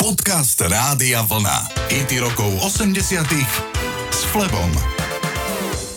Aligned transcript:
Podcast 0.00 0.56
Rádia 0.64 1.20
Vlna. 1.28 1.68
IT 1.92 2.24
rokov 2.24 2.48
80 2.64 3.20
s 4.08 4.20
Flebom. 4.32 4.72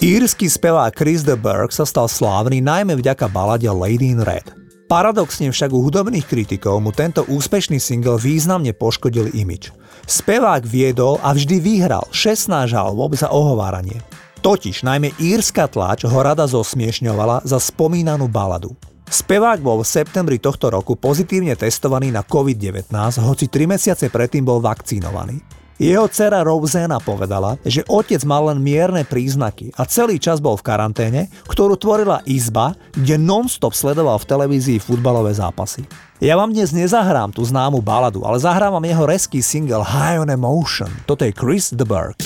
Írsky 0.04 0.52
spevák 0.52 0.92
Chris 0.92 1.24
de 1.24 1.40
Burgh 1.40 1.72
sa 1.72 1.88
stal 1.88 2.12
slávny 2.12 2.60
najmä 2.60 3.00
vďaka 3.00 3.32
balade 3.32 3.72
Lady 3.72 4.12
in 4.12 4.20
Red. 4.20 4.52
Paradoxne 4.92 5.48
však 5.48 5.72
u 5.72 5.88
hudobných 5.88 6.28
kritikov 6.28 6.84
mu 6.84 6.92
tento 6.92 7.24
úspešný 7.32 7.80
single 7.80 8.20
významne 8.20 8.76
poškodil 8.76 9.32
imič. 9.32 9.72
Spevák 10.04 10.68
viedol 10.68 11.24
a 11.24 11.32
vždy 11.32 11.64
vyhral 11.64 12.04
16 12.12 12.76
žalob 12.76 13.16
za 13.16 13.32
ohováranie. 13.32 14.04
Totiž 14.44 14.84
najmä 14.84 15.16
írska 15.16 15.72
tlač 15.72 16.04
ho 16.04 16.20
rada 16.20 16.44
zosmiešňovala 16.44 17.48
za 17.48 17.56
spomínanú 17.56 18.28
baladu. 18.28 18.76
Spevák 19.14 19.62
bol 19.62 19.86
v 19.86 19.94
septembri 19.94 20.42
tohto 20.42 20.74
roku 20.74 20.98
pozitívne 20.98 21.54
testovaný 21.54 22.10
na 22.10 22.26
COVID-19, 22.26 22.90
hoci 23.22 23.46
3 23.46 23.70
mesiace 23.70 24.10
predtým 24.10 24.42
bol 24.42 24.58
vakcínovaný. 24.58 25.38
Jeho 25.78 26.10
dcera 26.10 26.42
Rosanna 26.42 26.98
povedala, 26.98 27.62
že 27.62 27.86
otec 27.86 28.26
mal 28.26 28.50
len 28.50 28.58
mierne 28.58 29.06
príznaky 29.06 29.70
a 29.78 29.86
celý 29.86 30.18
čas 30.18 30.42
bol 30.42 30.58
v 30.58 30.66
karanténe, 30.66 31.22
ktorú 31.46 31.78
tvorila 31.78 32.26
izba, 32.26 32.74
kde 32.98 33.22
non-stop 33.22 33.78
sledoval 33.78 34.18
v 34.18 34.30
televízii 34.34 34.82
futbalové 34.82 35.38
zápasy. 35.38 35.86
Ja 36.18 36.34
vám 36.34 36.50
dnes 36.50 36.74
nezahrám 36.74 37.38
tú 37.38 37.46
známu 37.46 37.86
baladu, 37.86 38.26
ale 38.26 38.42
zahrávam 38.42 38.82
jeho 38.82 39.06
reský 39.06 39.46
single 39.46 39.86
High 39.86 40.26
on 40.26 40.34
Emotion. 40.34 40.90
Toto 41.06 41.22
je 41.22 41.30
Chris 41.38 41.70
the 41.70 41.86
blue. 41.86 42.18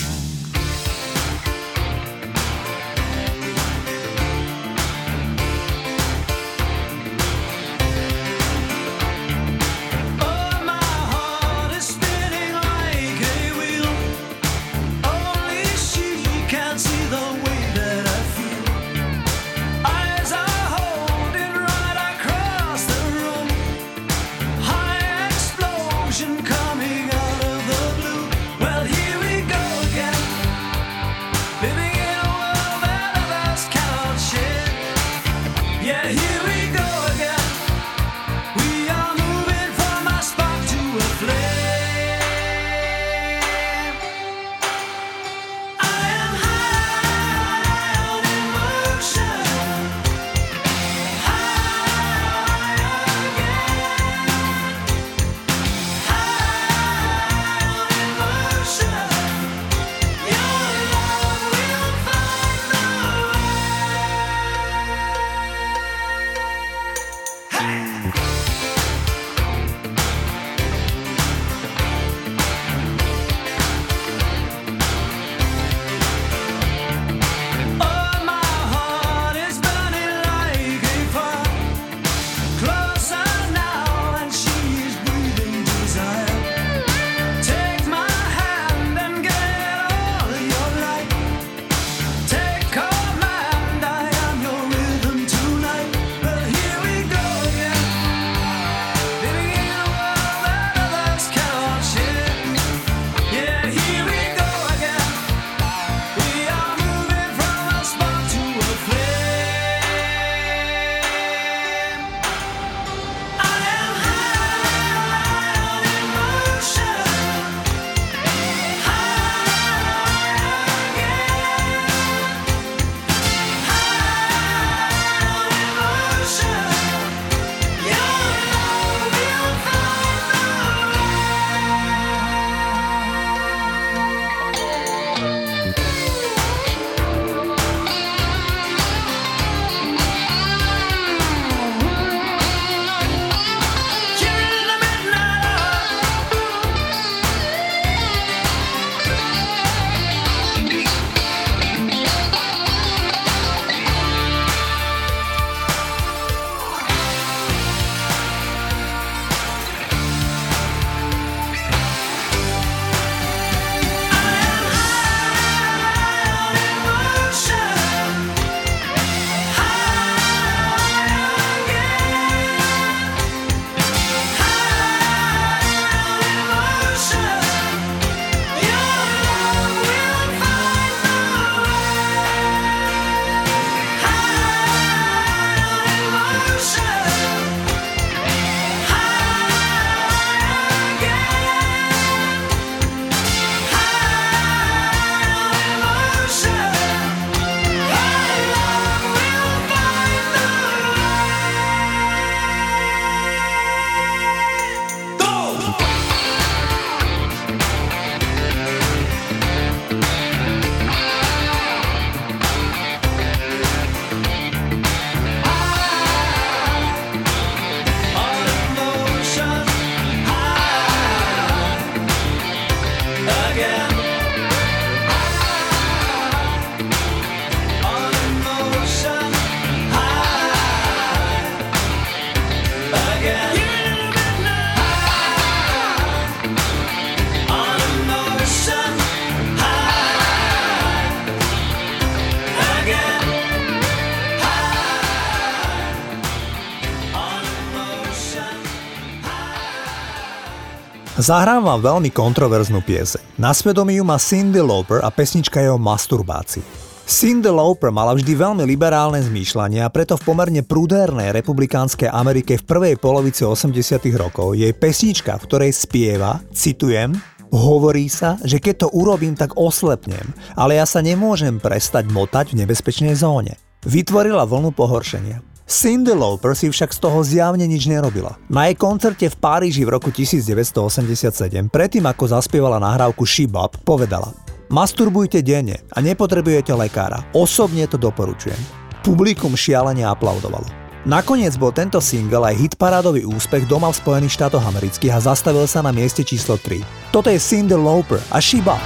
Zahrám 251.18 251.66
vám 251.66 251.82
veľmi 251.82 252.14
kontroverznú 252.14 252.78
pieseň. 252.86 253.42
Na 253.42 253.50
svedomí 253.50 253.98
ju 253.98 254.06
má 254.06 254.22
Cindy 254.22 254.62
Lauper 254.62 255.02
a 255.02 255.10
pesnička 255.10 255.58
je 255.58 255.66
o 255.66 255.74
masturbácii. 255.74 256.62
Cindy 257.10 257.50
Lauper 257.50 257.90
mala 257.90 258.14
vždy 258.14 258.38
veľmi 258.38 258.62
liberálne 258.62 259.18
zmýšľanie 259.26 259.82
a 259.82 259.90
preto 259.90 260.14
v 260.14 260.22
pomerne 260.22 260.62
prúdernej 260.62 261.34
republikánskej 261.34 262.06
Amerike 262.06 262.54
v 262.62 262.62
prvej 262.62 262.94
polovici 263.02 263.42
80 263.42 263.98
rokov 264.14 264.54
jej 264.54 264.70
pesnička, 264.70 265.42
v 265.42 265.46
ktorej 265.50 265.72
spieva, 265.74 266.38
citujem, 266.54 267.18
Hovorí 267.48 268.12
sa, 268.12 268.36
že 268.44 268.60
keď 268.60 268.74
to 268.84 268.88
urobím, 268.92 269.32
tak 269.32 269.56
oslepnem, 269.56 270.36
ale 270.52 270.76
ja 270.76 270.84
sa 270.84 271.00
nemôžem 271.00 271.56
prestať 271.56 272.04
motať 272.12 272.52
v 272.52 272.60
nebezpečnej 272.60 273.16
zóne. 273.16 273.56
Vytvorila 273.88 274.44
vlnu 274.44 274.76
pohoršenia. 274.76 275.47
Cindy 275.68 276.16
Lauper 276.16 276.56
si 276.56 276.72
však 276.72 276.96
z 276.96 276.98
toho 276.98 277.20
zjavne 277.20 277.68
nič 277.68 277.84
nerobila. 277.92 278.40
Na 278.48 278.72
jej 278.72 278.76
koncerte 278.80 279.28
v 279.28 279.36
Páriži 279.36 279.84
v 279.84 280.00
roku 280.00 280.08
1987, 280.08 281.68
predtým 281.68 282.08
ako 282.08 282.24
zaspievala 282.24 282.80
nahrávku 282.80 283.28
Shibab, 283.28 283.76
povedala 283.84 284.32
Masturbujte 284.72 285.44
denne 285.44 285.84
a 285.92 286.00
nepotrebujete 286.00 286.72
lekára. 286.72 287.20
Osobne 287.36 287.84
to 287.84 288.00
doporučujem. 288.00 288.56
Publikum 289.04 289.52
šialene 289.52 290.08
aplaudovalo. 290.08 290.64
Nakoniec 291.04 291.52
bol 291.60 291.72
tento 291.76 292.00
single 292.00 292.48
aj 292.48 292.56
hitparádový 292.56 293.28
úspech 293.28 293.68
doma 293.68 293.92
v 293.92 294.00
Spojených 294.00 294.40
štátoch 294.40 294.64
amerických 294.64 295.20
a 295.20 295.20
zastavil 295.20 295.68
sa 295.68 295.84
na 295.84 295.92
mieste 295.92 296.24
číslo 296.24 296.56
3. 296.56 297.12
Toto 297.12 297.28
je 297.28 297.36
Cindy 297.36 297.76
Lauper 297.76 298.24
a 298.32 298.40
Shiba. 298.40 298.80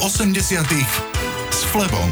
80 0.00 0.64
s 1.52 1.60
Flebom. 1.68 2.08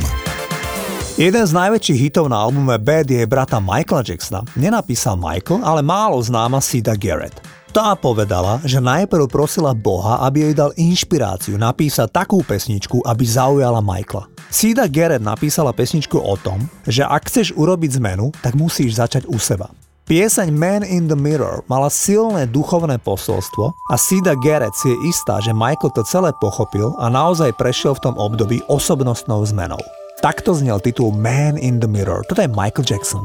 Jeden 1.16 1.40
z 1.40 1.52
najväčších 1.57 1.97
hitov 2.04 2.28
na 2.28 2.37
albume 2.37 2.76
Bad 2.76 3.09
je 3.09 3.25
brata 3.25 3.64
Michaela 3.64 4.04
Jacksona. 4.04 4.45
Nenapísal 4.61 5.16
Michael, 5.16 5.64
ale 5.64 5.80
málo 5.80 6.21
známa 6.21 6.61
Sida 6.61 6.92
Garrett. 7.00 7.40
Tá 7.73 7.97
povedala, 7.97 8.61
že 8.61 8.76
najprv 8.76 9.25
prosila 9.33 9.73
Boha, 9.73 10.21
aby 10.28 10.52
jej 10.52 10.54
dal 10.61 10.76
inšpiráciu 10.76 11.57
napísať 11.57 12.12
takú 12.12 12.45
pesničku, 12.45 13.00
aby 13.09 13.25
zaujala 13.25 13.80
Michaela. 13.80 14.28
Sida 14.52 14.85
Garrett 14.85 15.25
napísala 15.25 15.73
pesničku 15.73 16.21
o 16.21 16.37
tom, 16.37 16.68
že 16.85 17.09
ak 17.09 17.25
chceš 17.25 17.57
urobiť 17.57 17.97
zmenu, 18.04 18.37
tak 18.45 18.52
musíš 18.52 19.00
začať 19.00 19.25
u 19.33 19.40
seba. 19.40 19.73
Pieseň 20.09 20.57
Man 20.57 20.88
in 20.88 21.05
the 21.05 21.12
Mirror 21.12 21.69
mala 21.69 21.93
silné 21.93 22.49
duchovné 22.49 22.97
posolstvo 22.97 23.77
a 23.93 23.95
Sida 24.00 24.33
Gerec 24.41 24.73
je 24.81 24.97
istá, 25.05 25.37
že 25.37 25.53
Michael 25.53 25.93
to 25.93 26.00
celé 26.00 26.33
pochopil 26.41 26.97
a 26.97 27.12
naozaj 27.12 27.53
prešiel 27.61 27.93
v 27.93 28.09
tom 28.09 28.15
období 28.17 28.65
osobnostnou 28.73 29.45
zmenou. 29.45 29.77
Takto 30.25 30.57
znel 30.57 30.81
titul 30.81 31.12
Man 31.12 31.61
in 31.61 31.77
the 31.77 31.85
Mirror. 31.85 32.25
Toto 32.25 32.41
je 32.41 32.49
Michael 32.49 32.88
Jackson. 32.88 33.21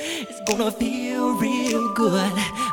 It's 0.00 0.40
gonna 0.48 0.72
feel 0.72 1.36
real 1.36 1.92
good 1.92 2.71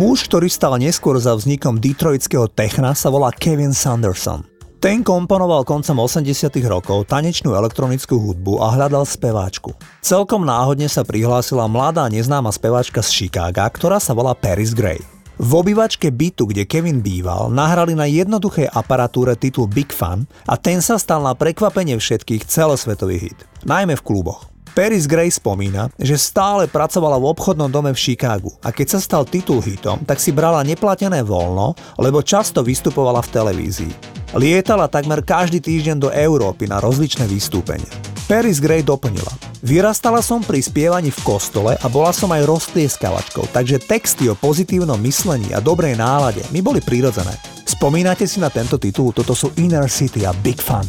Muž, 0.00 0.32
ktorý 0.32 0.48
stal 0.48 0.80
neskôr 0.80 1.20
za 1.20 1.36
vznikom 1.36 1.76
detroitského 1.76 2.48
techna, 2.48 2.96
sa 2.96 3.12
volá 3.12 3.28
Kevin 3.36 3.76
Sanderson. 3.76 4.48
Ten 4.80 5.04
komponoval 5.04 5.60
koncom 5.68 6.08
80 6.08 6.48
rokov 6.64 7.04
tanečnú 7.04 7.52
elektronickú 7.52 8.16
hudbu 8.16 8.64
a 8.64 8.72
hľadal 8.72 9.04
speváčku. 9.04 9.76
Celkom 10.00 10.48
náhodne 10.48 10.88
sa 10.88 11.04
prihlásila 11.04 11.68
mladá 11.68 12.08
neznáma 12.08 12.48
speváčka 12.48 13.04
z 13.04 13.12
Chicaga, 13.12 13.68
ktorá 13.68 14.00
sa 14.00 14.16
volá 14.16 14.32
Paris 14.32 14.72
Gray. 14.72 15.04
V 15.36 15.50
obývačke 15.52 16.08
bytu, 16.08 16.48
kde 16.48 16.64
Kevin 16.64 17.04
býval, 17.04 17.52
nahrali 17.52 17.92
na 17.92 18.08
jednoduchej 18.08 18.72
aparatúre 18.72 19.36
titul 19.36 19.68
Big 19.68 19.92
Fun 19.92 20.24
a 20.48 20.56
ten 20.56 20.80
sa 20.80 20.96
stal 20.96 21.20
na 21.20 21.36
prekvapenie 21.36 22.00
všetkých 22.00 22.48
celosvetový 22.48 23.20
hit, 23.20 23.38
najmä 23.68 24.00
v 24.00 24.04
kluboch. 24.08 24.48
Paris 24.70 25.10
Gray 25.10 25.34
spomína, 25.34 25.90
že 25.98 26.14
stále 26.14 26.70
pracovala 26.70 27.18
v 27.18 27.34
obchodnom 27.34 27.66
dome 27.66 27.90
v 27.90 27.98
Chicagu 27.98 28.54
a 28.62 28.70
keď 28.70 28.96
sa 28.96 29.00
stal 29.02 29.22
titul 29.26 29.58
hitom, 29.58 29.98
tak 30.06 30.22
si 30.22 30.30
brala 30.30 30.62
neplatené 30.62 31.26
voľno, 31.26 31.74
lebo 31.98 32.22
často 32.22 32.62
vystupovala 32.62 33.18
v 33.26 33.32
televízii. 33.34 33.94
Lietala 34.38 34.86
takmer 34.86 35.26
každý 35.26 35.58
týždeň 35.58 35.96
do 35.98 36.10
Európy 36.14 36.70
na 36.70 36.78
rozličné 36.78 37.26
vystúpenia. 37.26 37.90
Paris 38.30 38.62
Gray 38.62 38.86
doplnila. 38.86 39.34
Vyrastala 39.58 40.22
som 40.22 40.38
pri 40.38 40.62
spievaní 40.62 41.10
v 41.10 41.20
kostole 41.26 41.74
a 41.74 41.86
bola 41.90 42.14
som 42.14 42.30
aj 42.30 42.46
roztlieskavačkou, 42.46 43.50
takže 43.50 43.82
texty 43.82 44.30
o 44.30 44.38
pozitívnom 44.38 45.02
myslení 45.02 45.50
a 45.50 45.58
dobrej 45.58 45.98
nálade 45.98 46.46
mi 46.54 46.62
boli 46.62 46.78
prirodzené. 46.78 47.34
Spomínate 47.66 48.30
si 48.30 48.38
na 48.38 48.54
tento 48.54 48.78
titul? 48.78 49.10
Toto 49.10 49.34
sú 49.34 49.50
Inner 49.58 49.90
City 49.90 50.22
a 50.22 50.30
Big 50.30 50.62
Fun. 50.62 50.86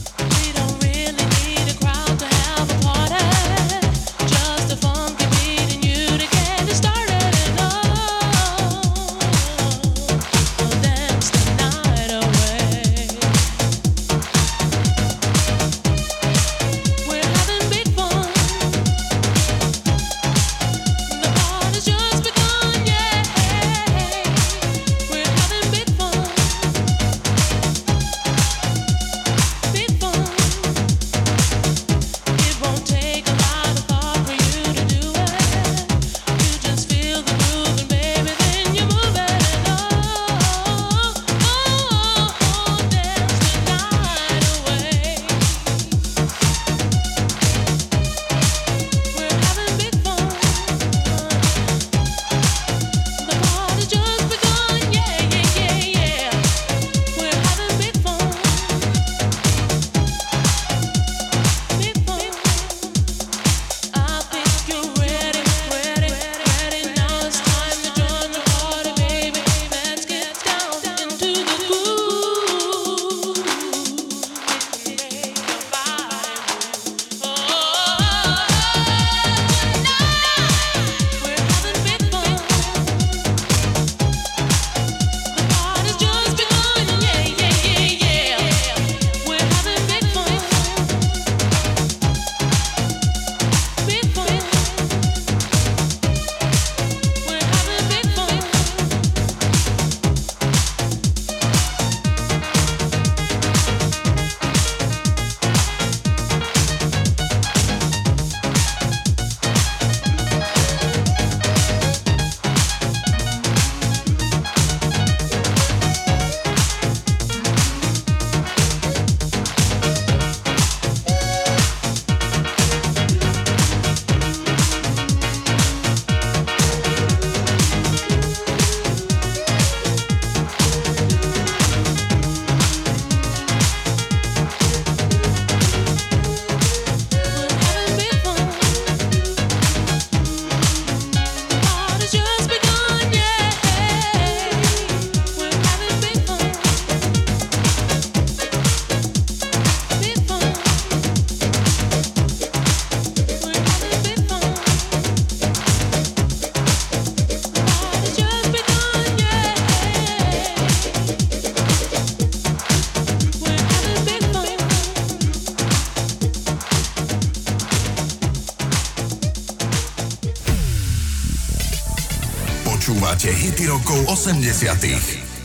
Rokov 173.72 174.03
80 174.20 174.44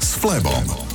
s 0.03 0.19
Flebom. 0.19 0.86